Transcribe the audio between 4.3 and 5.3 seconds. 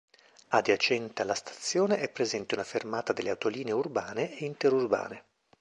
e interurbane.